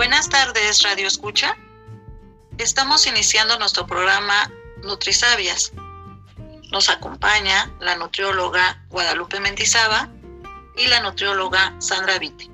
[0.00, 1.54] Buenas tardes, Radio Escucha.
[2.56, 4.50] Estamos iniciando nuestro programa
[4.82, 5.72] Nutrisabias.
[6.70, 10.10] Nos acompaña la nutrióloga Guadalupe Mendizábal
[10.78, 12.50] y la nutrióloga Sandra Vite.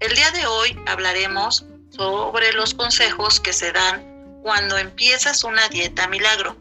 [0.00, 6.08] El día de hoy hablaremos sobre los consejos que se dan cuando empiezas una dieta
[6.08, 6.56] milagro.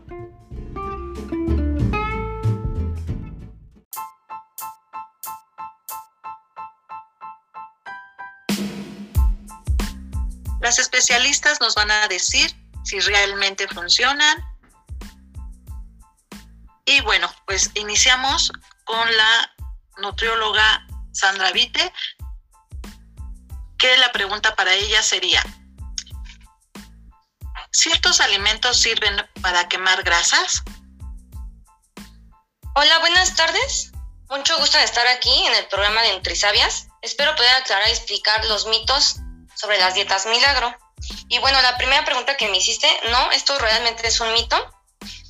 [10.80, 14.38] Especialistas nos van a decir si realmente funcionan.
[16.86, 18.52] Y bueno, pues iniciamos
[18.84, 19.56] con la
[20.02, 21.94] nutrióloga Sandra Vite,
[23.78, 25.44] que la pregunta para ella sería,
[27.72, 30.64] ¿ciertos alimentos sirven para quemar grasas?
[32.76, 33.92] Hola, buenas tardes.
[34.30, 36.88] Mucho gusto de estar aquí en el programa de Nutrisabias.
[37.02, 39.18] Espero poder aclarar y explicar los mitos
[39.56, 40.76] sobre las dietas milagro.
[41.28, 44.58] Y bueno, la primera pregunta que me hiciste, no, esto realmente es un mito.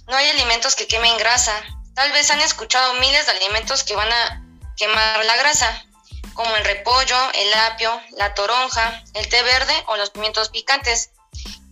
[0.07, 1.53] No hay alimentos que quemen grasa.
[1.95, 4.44] Tal vez han escuchado miles de alimentos que van a
[4.77, 5.85] quemar la grasa,
[6.33, 11.11] como el repollo, el apio, la toronja, el té verde o los pimientos picantes.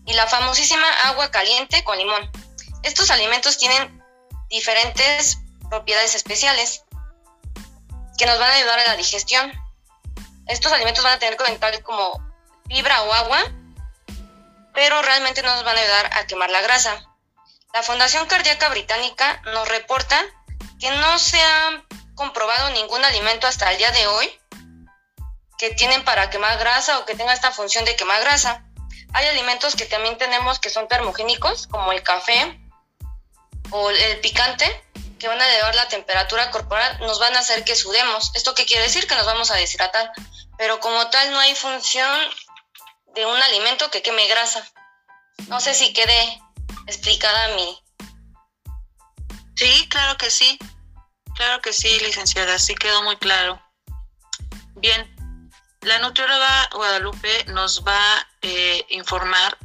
[0.05, 2.31] Y la famosísima agua caliente con limón.
[2.83, 4.03] Estos alimentos tienen
[4.49, 5.37] diferentes
[5.69, 6.83] propiedades especiales
[8.17, 9.51] que nos van a ayudar a la digestión.
[10.47, 12.30] Estos alimentos van a tener tal como
[12.71, 13.51] fibra o agua,
[14.73, 17.05] pero realmente no nos van a ayudar a quemar la grasa.
[17.73, 20.17] La Fundación Cardíaca Británica nos reporta
[20.79, 21.83] que no se ha
[22.15, 24.39] comprobado ningún alimento hasta el día de hoy
[25.57, 28.63] que tienen para quemar grasa o que tenga esta función de quemar grasa.
[29.13, 32.59] Hay alimentos que también tenemos que son termogénicos, como el café
[33.69, 34.65] o el picante,
[35.19, 38.31] que van a elevar la temperatura corporal, nos van a hacer que sudemos.
[38.33, 39.07] ¿Esto qué quiere decir?
[39.07, 40.11] Que nos vamos a deshidratar.
[40.57, 42.19] Pero como tal no hay función
[43.15, 44.67] de un alimento que queme grasa.
[45.47, 46.41] No sé si quede
[46.87, 47.79] explicada mi.
[49.55, 50.57] Sí, claro que sí.
[51.35, 53.61] Claro que sí, licenciada, sí quedó muy claro.
[54.75, 55.15] Bien,
[55.81, 59.57] la nutrióloga Guadalupe nos va a eh, informar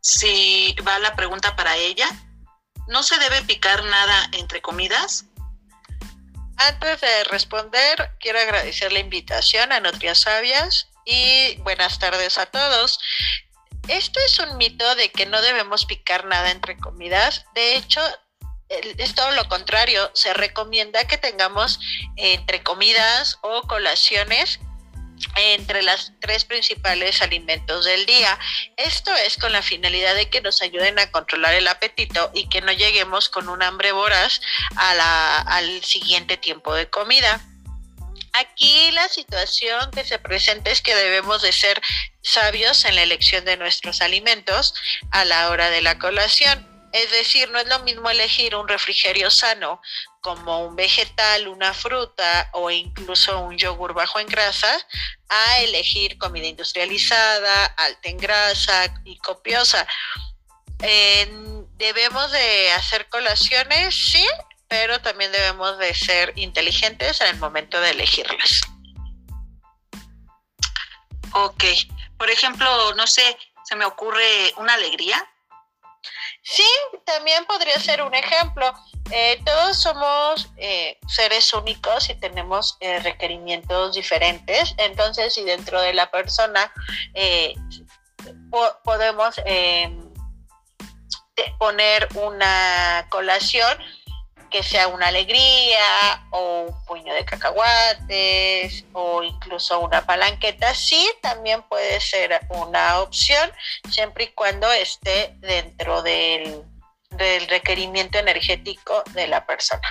[0.00, 2.08] si va la pregunta para ella.
[2.88, 5.26] ¿No se debe picar nada entre comidas?
[6.56, 12.98] Antes de responder, quiero agradecer la invitación a Nutrias Sabias y buenas tardes a todos.
[13.88, 17.46] Esto es un mito de que no debemos picar nada entre comidas.
[17.54, 18.02] De hecho,
[18.68, 20.10] es todo lo contrario.
[20.12, 21.78] Se recomienda que tengamos
[22.16, 24.58] entre comidas o colaciones
[25.36, 28.38] entre las tres principales alimentos del día.
[28.76, 32.60] Esto es con la finalidad de que nos ayuden a controlar el apetito y que
[32.60, 34.40] no lleguemos con un hambre voraz
[34.74, 37.40] al siguiente tiempo de comida.
[38.38, 41.80] Aquí la situación que se presenta es que debemos de ser
[42.20, 44.74] sabios en la elección de nuestros alimentos
[45.10, 46.68] a la hora de la colación.
[46.92, 49.80] Es decir, no es lo mismo elegir un refrigerio sano
[50.20, 54.86] como un vegetal, una fruta o incluso un yogur bajo en grasa,
[55.30, 59.86] a elegir comida industrializada, alta en grasa y copiosa.
[61.78, 64.26] debemos de hacer colaciones, sí,
[64.68, 68.60] pero también debemos de ser inteligentes en el momento de elegirlas.
[71.32, 71.64] Ok,
[72.16, 75.22] por ejemplo, no sé, se me ocurre una alegría.
[76.42, 76.64] Sí,
[77.04, 78.72] también podría ser un ejemplo.
[79.10, 84.74] Eh, todos somos eh, seres únicos y tenemos eh, requerimientos diferentes.
[84.78, 86.72] Entonces, si dentro de la persona
[88.84, 89.34] podemos
[91.58, 93.76] poner una colación,
[94.56, 101.62] que sea una alegría o un puño de cacahuates o incluso una palanqueta, sí también
[101.64, 103.52] puede ser una opción
[103.90, 106.62] siempre y cuando esté dentro del,
[107.10, 109.86] del requerimiento energético de la persona.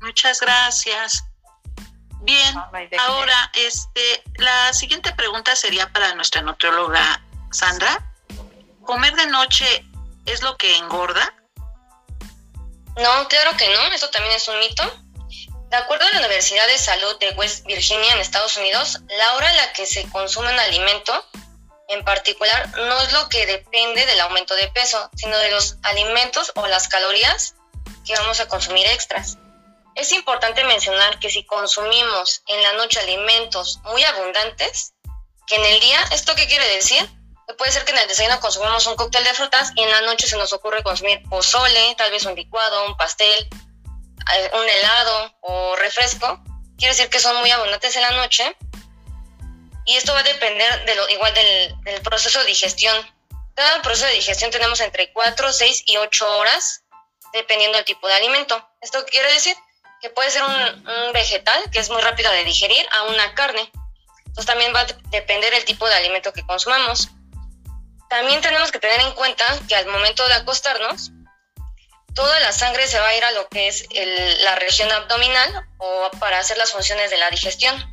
[0.00, 1.22] Muchas gracias.
[2.22, 2.56] Bien,
[2.98, 8.02] ahora este, la siguiente pregunta sería para nuestra nutrióloga Sandra.
[8.82, 9.84] ¿Comer de noche
[10.24, 11.35] es lo que engorda?
[12.96, 14.82] No, claro que no, eso también es un mito.
[15.70, 19.50] De acuerdo a la Universidad de Salud de West Virginia en Estados Unidos, la hora
[19.50, 21.26] en la que se consume un alimento
[21.88, 26.52] en particular no es lo que depende del aumento de peso, sino de los alimentos
[26.54, 27.54] o las calorías
[28.04, 29.38] que vamos a consumir extras.
[29.94, 34.94] Es importante mencionar que si consumimos en la noche alimentos muy abundantes,
[35.46, 37.08] que en el día, ¿esto qué quiere decir?
[37.54, 40.26] Puede ser que en el desayuno consumimos un cóctel de frutas y en la noche
[40.26, 43.48] se nos ocurre consumir pozole, tal vez un licuado, un pastel,
[44.34, 46.42] eh, un helado o refresco.
[46.76, 48.56] Quiere decir que son muy abundantes en la noche
[49.84, 52.96] y esto va a depender igual del, del proceso de digestión.
[53.54, 56.82] Cada proceso de digestión tenemos entre 4, 6 y 8 horas,
[57.32, 58.68] dependiendo del tipo de alimento.
[58.80, 59.56] Esto quiere decir
[60.02, 63.70] que puede ser un, un vegetal, que es muy rápido de digerir, a una carne.
[64.26, 67.08] Entonces también va a depender el tipo de alimento que consumamos.
[68.08, 71.10] También tenemos que tener en cuenta que al momento de acostarnos,
[72.14, 73.86] toda la sangre se va a ir a lo que es
[74.42, 77.92] la región abdominal o para hacer las funciones de la digestión.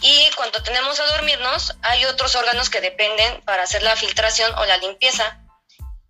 [0.00, 4.64] Y cuando tenemos a dormirnos, hay otros órganos que dependen para hacer la filtración o
[4.66, 5.40] la limpieza,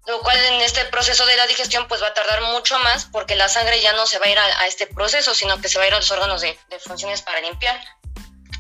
[0.07, 3.37] lo cual en este proceso de la digestión pues va a tardar mucho más porque
[3.37, 5.85] la sangre ya no se va a ir a, este proceso, sino que se va
[5.85, 7.81] a ir a los órganos de, de funciones para limpiar.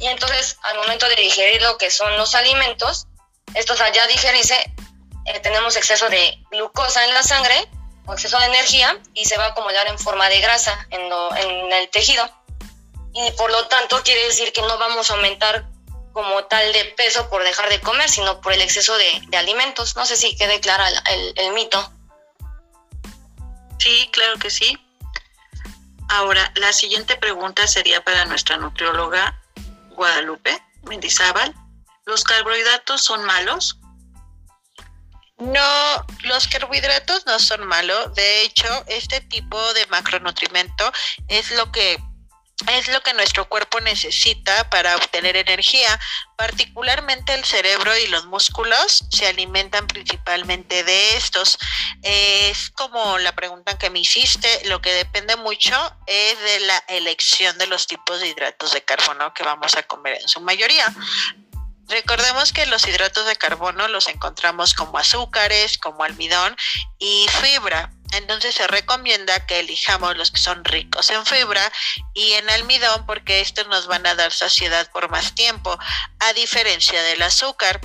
[0.00, 3.06] Y entonces al momento de digerir lo que son los alimentos,
[3.54, 4.74] estos al ya digerirse,
[5.26, 7.68] eh, tenemos exceso de glucosa en la sangre
[8.06, 11.88] o exceso de energía y se va a acumular en forma de grasa en, el
[11.90, 12.28] tejido.
[13.14, 15.66] Y por lo tanto quiere decir que no vamos a aumentar
[16.12, 19.96] como tal de peso por dejar de comer, sino por el exceso de, alimentos.
[19.96, 21.92] No sé si quede clara el, el, mito.
[23.78, 24.78] Sí, claro que sí.
[26.08, 29.40] Ahora, la siguiente pregunta sería para nuestra nutrióloga
[29.90, 31.54] Guadalupe Mendizábal.
[32.06, 33.78] ¿Los carbohidratos son malos?
[35.38, 38.14] No, los carbohidratos no son malos.
[38.14, 40.92] De hecho, este tipo de macronutrimento
[41.28, 41.98] es lo que
[42.68, 45.98] es lo que nuestro cuerpo necesita para obtener energía.
[46.36, 51.58] Particularmente el cerebro y los músculos se alimentan principalmente de estos.
[52.02, 55.74] Es como la pregunta que me hiciste, lo que depende mucho
[56.06, 60.18] es de la elección de los tipos de hidratos de carbono que vamos a comer
[60.20, 60.94] en su mayoría.
[61.88, 66.56] Recordemos que los hidratos de carbono los encontramos como azúcares, como almidón
[66.98, 67.90] y fibra.
[68.12, 71.70] Entonces se recomienda que elijamos los que son ricos en fibra
[72.14, 75.76] y en almidón porque estos nos van a dar saciedad por más tiempo,
[76.20, 77.80] a diferencia del azúcar.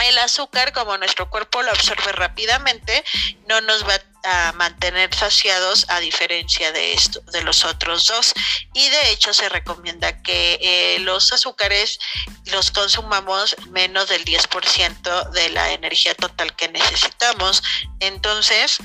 [0.00, 3.04] El azúcar, como nuestro cuerpo lo absorbe rápidamente,
[3.48, 4.13] no nos va a
[4.54, 8.32] mantener saciados a diferencia de esto, de los otros dos.
[8.72, 11.98] Y de hecho se recomienda que eh, los azúcares
[12.46, 17.62] los consumamos menos del 10% de la energía total que necesitamos.
[18.00, 18.78] Entonces,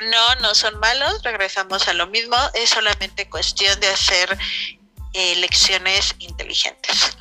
[0.00, 4.38] no, no son malos, regresamos a lo mismo, es solamente cuestión de hacer
[5.12, 7.16] elecciones inteligentes.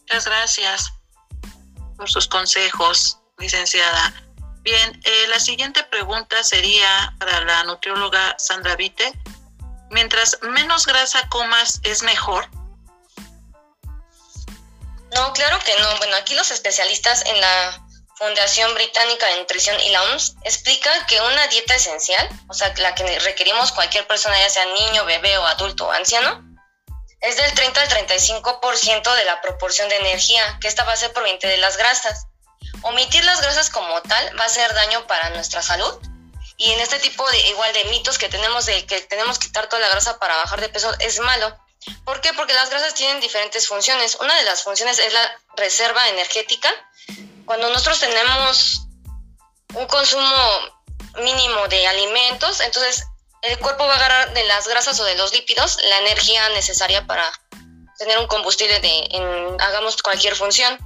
[0.00, 0.92] Muchas gracias
[1.96, 4.14] por sus consejos, licenciada.
[4.64, 9.12] Bien, eh, la siguiente pregunta sería para la nutrióloga Sandra Vite.
[9.90, 12.48] Mientras menos grasa comas, ¿es mejor?
[15.14, 15.96] No, claro que no.
[15.98, 21.20] Bueno, aquí los especialistas en la Fundación Británica de Nutrición y la OMS explica que
[21.20, 25.46] una dieta esencial, o sea, la que requerimos cualquier persona, ya sea niño, bebé o
[25.46, 26.42] adulto o anciano,
[27.20, 31.12] es del 30 al 35% de la proporción de energía, que esta va a ser
[31.12, 32.28] proveniente de las grasas.
[32.84, 35.92] Omitir las grasas como tal va a hacer daño para nuestra salud.
[36.56, 39.68] Y en este tipo de igual de mitos que tenemos de que tenemos que quitar
[39.68, 41.56] toda la grasa para bajar de peso es malo.
[42.04, 42.32] ¿Por qué?
[42.32, 44.16] Porque las grasas tienen diferentes funciones.
[44.20, 46.70] Una de las funciones es la reserva energética,
[47.44, 48.86] cuando nosotros tenemos
[49.74, 50.34] un consumo
[51.16, 53.04] mínimo de alimentos, entonces
[53.42, 57.06] el cuerpo va a agarrar de las grasas o de los lípidos la energía necesaria
[57.06, 57.24] para
[57.98, 60.78] tener un combustible de, hagamos cualquier función.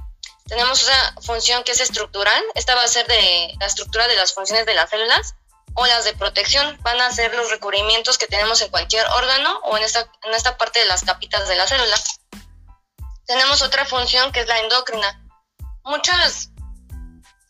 [0.49, 4.33] Tenemos una función que es estructural, esta va a ser de la estructura de las
[4.33, 5.35] funciones de las células
[5.75, 9.77] o las de protección, van a ser los recubrimientos que tenemos en cualquier órgano o
[9.77, 11.95] en esta, en esta parte de las capitas de la célula.
[13.27, 15.23] Tenemos otra función que es la endocrina,
[15.83, 16.49] muchas,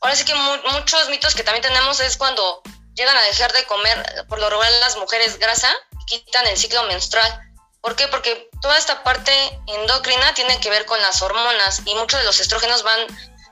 [0.01, 2.61] ahora sí que muchos mitos que también tenemos es cuando
[2.95, 5.73] llegan a dejar de comer, por lo regular las mujeres grasa,
[6.05, 7.53] quitan el ciclo menstrual.
[7.81, 8.07] ¿Por qué?
[8.09, 9.31] Porque toda esta parte
[9.67, 12.99] endocrina tiene que ver con las hormonas y muchos de los estrógenos van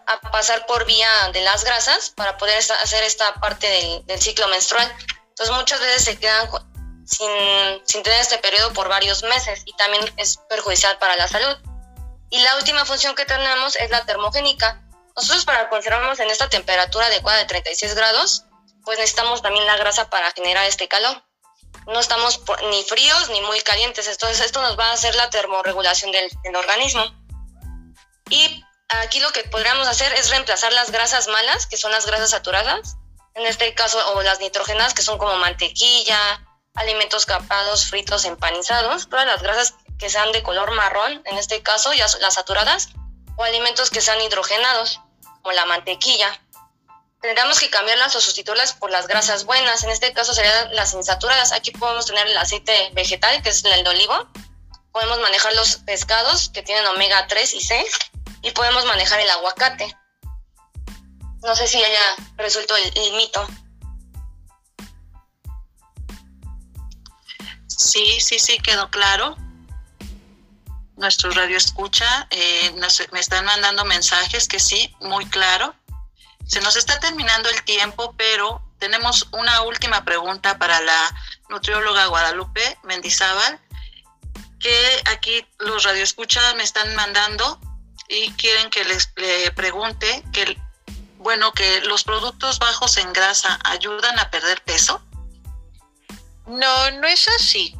[0.07, 4.89] a pasar por vía de las grasas para poder hacer esta parte del, ciclo menstrual.
[5.29, 6.49] Entonces muchas veces se quedan
[7.05, 7.29] sin,
[7.85, 11.57] sin tener este periodo por varios meses y también es perjudicial para la salud.
[12.29, 14.81] Y la última función que tenemos es la termogénica.
[15.15, 18.43] Nosotros para conservarnos en esta temperatura adecuada de 36 grados,
[18.83, 21.23] pues necesitamos también la grasa para generar este calor.
[21.87, 26.11] No estamos ni fríos ni muy calientes, entonces esto nos va a hacer la termorregulación
[26.11, 27.03] del, organismo.
[28.29, 32.31] Y aquí lo que podríamos hacer es reemplazar las grasas malas, que son las grasas
[32.31, 32.97] saturadas,
[33.35, 39.25] en este caso, o las nitrógenas, que son como mantequilla, alimentos capados, fritos, empanizados, todas
[39.25, 42.89] las grasas que sean de color marrón, en este caso ya las saturadas,
[43.37, 44.99] o alimentos que sean hidrogenados,
[45.41, 46.41] como la mantequilla.
[47.21, 51.51] Tendríamos que cambiarlas o sustituirlas por las grasas buenas, en este caso serían las insaturadas.
[51.51, 54.27] Aquí podemos tener el aceite vegetal, que es el de olivo,
[54.97, 57.85] podemos manejar los pescados que tienen omega 3 y 6
[58.41, 59.95] y podemos manejar el aguacate.
[61.43, 63.47] No sé si haya resuelto el, mito.
[67.67, 69.37] Sí, sí, sí, quedó claro.
[70.95, 72.73] Nuestro radio escucha, eh,
[73.11, 75.75] me están mandando mensajes que sí, muy claro.
[76.47, 81.15] Se nos está terminando el tiempo, pero tenemos una última pregunta para la
[81.49, 83.59] nutrióloga Guadalupe Mendizábal,
[84.59, 87.59] que aquí los radioescuchas me están mandando
[88.07, 90.57] y quieren que les le pregunte que
[91.17, 95.01] bueno, que los productos bajos en grasa ayudan a perder peso?
[96.45, 97.75] No, no es así.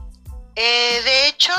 [0.56, 1.54] Eh, de hecho,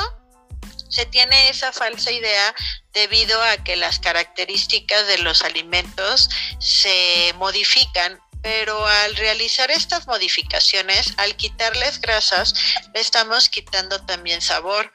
[0.89, 2.53] se tiene esa falsa idea
[2.93, 6.29] debido a que las características de los alimentos
[6.59, 12.53] se modifican, pero al realizar estas modificaciones, al quitarles grasas,
[12.93, 14.91] le estamos quitando también sabor.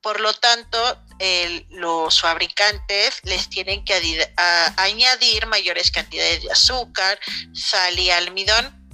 [0.00, 1.02] Por lo tanto,
[1.70, 4.32] los fabricantes les tienen que
[4.76, 7.18] añadir mayores cantidades de azúcar,
[7.52, 8.85] sal y almidón,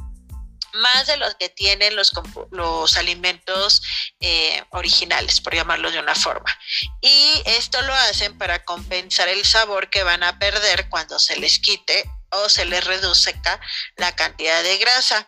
[0.75, 2.13] más de los que tienen los,
[2.51, 3.83] los alimentos
[4.21, 6.57] eh, originales, por llamarlo de una forma.
[7.01, 11.59] Y esto lo hacen para compensar el sabor que van a perder cuando se les
[11.59, 13.61] quite o se les reduzca
[13.97, 15.27] la cantidad de grasa.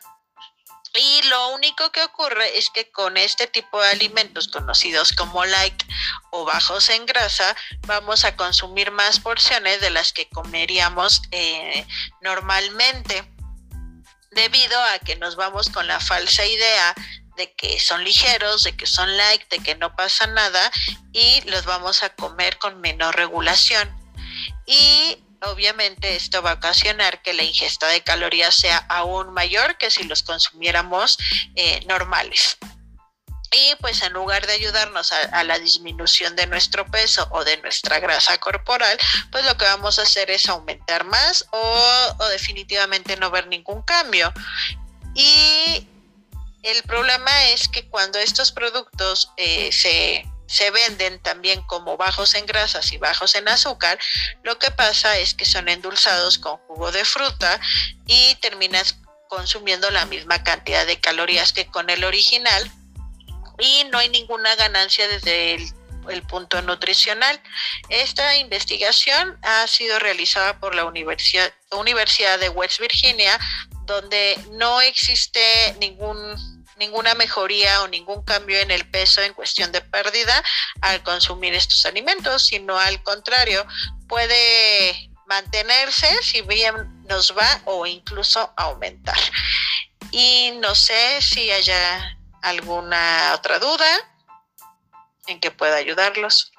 [0.97, 5.83] Y lo único que ocurre es que con este tipo de alimentos conocidos como light
[6.31, 11.85] o bajos en grasa, vamos a consumir más porciones de las que comeríamos eh,
[12.21, 13.29] normalmente,
[14.35, 16.95] debido a que nos vamos con la falsa idea
[17.37, 20.71] de que son ligeros, de que son light, de que no pasa nada
[21.13, 23.89] y los vamos a comer con menor regulación.
[24.67, 29.91] Y obviamente esto va a ocasionar que la ingesta de calorías sea aún mayor que
[29.91, 31.19] si los consumiéramos
[31.57, 32.59] eh, normales.
[33.55, 38.01] Y pues en lugar de ayudarnos a, la disminución de nuestro peso o de nuestra
[38.01, 38.99] grasa corporal,
[39.31, 44.33] pues lo que vamos a hacer es aumentar más o, definitivamente no ver ningún cambio.
[45.15, 45.87] Y
[46.63, 52.47] el problema es que cuando estos productos eh, se se venden también como bajos en
[52.47, 53.99] grasas y bajos en azúcar,
[54.43, 57.61] lo que pasa es que son endulzados con jugo de fruta
[58.07, 58.97] y terminas
[59.29, 62.71] consumiendo la misma cantidad de calorías que con el original
[63.59, 67.41] y no hay ninguna ganancia desde el, punto nutricional.
[67.89, 73.39] Esta investigación ha sido realizada por la Universidad, Universidad de West Virginia,
[73.87, 79.81] donde no existe ningún ninguna mejoría o ningún cambio en el peso en cuestión de
[79.81, 80.43] pérdida
[80.81, 83.65] al consumir estos alimentos, sino al contrario,
[84.09, 86.75] puede mantenerse si bien
[87.07, 89.19] nos va o incluso aumentar.
[90.11, 92.14] Y no sé si haya
[92.45, 93.87] alguna otra duda
[95.27, 96.53] en que pueda ayudarlos.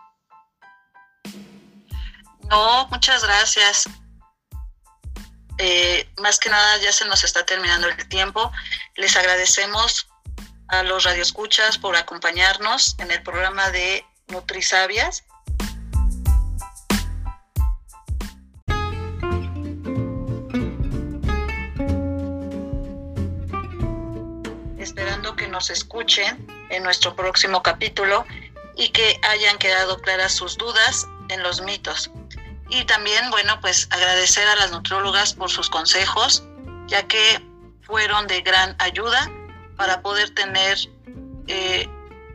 [2.49, 3.87] No, muchas gracias.
[5.57, 8.51] Eh, más que nada ya se nos está terminando el tiempo.
[8.95, 10.07] Les agradecemos
[10.67, 15.23] a los radioescuchas por acompañarnos en el programa de Nutrisabias.
[24.85, 28.23] Esperando que nos escuchen en nuestro próximo capítulo
[28.77, 32.11] y que hayan quedado claras sus dudas en los mitos.
[32.69, 36.43] Y también, bueno, pues agradecer a las nutriólogas por sus consejos,
[36.85, 37.43] ya que
[37.81, 39.31] fueron de gran ayuda
[39.75, 40.77] para poder tener
[41.47, 41.89] eh,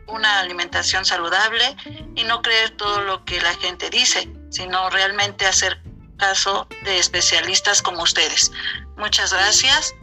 [0.07, 1.77] una alimentación saludable
[2.15, 5.81] y no creer todo lo que la gente dice, sino realmente hacer
[6.17, 8.51] caso de especialistas como ustedes.
[8.97, 9.95] Muchas gracias.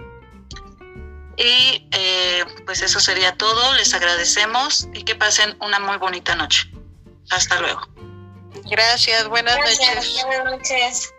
[1.38, 3.74] Y eh, pues eso sería todo.
[3.74, 6.70] Les agradecemos y que pasen una muy bonita noche.
[7.30, 7.86] Hasta luego.
[8.64, 10.24] Gracias, buenas noches.
[10.24, 11.14] Buenas noches.